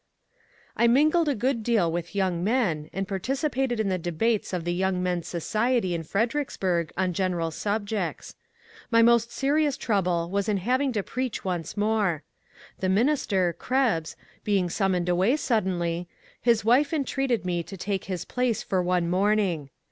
I 0.75 0.87
mingled 0.87 1.29
a 1.29 1.35
good 1.35 1.61
deal 1.61 1.91
with 1.91 2.15
young 2.15 2.43
men, 2.43 2.89
and 2.91 3.07
participated 3.07 3.79
in 3.79 3.89
the 3.89 3.99
debates 3.99 4.51
of 4.51 4.63
the 4.63 4.73
Young 4.73 5.03
Men's 5.03 5.27
Society 5.27 5.93
in 5.93 6.01
Fredericksburg 6.01 6.91
on 6.97 7.13
general 7.13 7.51
subjects. 7.51 8.33
My 8.89 9.03
most 9.03 9.31
serious 9.31 9.77
trouble 9.77 10.27
was 10.31 10.49
in 10.49 10.57
having 10.57 10.91
to 10.93 11.03
preach 11.03 11.45
once 11.45 11.77
more. 11.77 12.23
The 12.79 12.89
minister 12.89 13.53
(Krebs) 13.53 14.15
being 14.43 14.71
summoned 14.71 15.07
away 15.07 15.35
suddenly, 15.35 16.07
his 16.41 16.65
wife 16.65 16.93
entreated 16.93 17.45
me 17.45 17.61
to 17.61 17.77
take 17.77 18.05
his 18.05 18.25
place 18.25 18.63
for 18.63 18.81
one 18.81 19.07
morning. 19.07 19.69